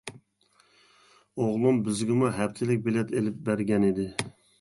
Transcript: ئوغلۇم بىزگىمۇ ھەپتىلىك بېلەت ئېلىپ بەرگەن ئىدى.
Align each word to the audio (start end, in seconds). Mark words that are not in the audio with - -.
ئوغلۇم 0.11 1.77
بىزگىمۇ 1.89 2.31
ھەپتىلىك 2.37 2.81
بېلەت 2.87 3.13
ئېلىپ 3.21 3.37
بەرگەن 3.51 3.87
ئىدى. 3.91 4.07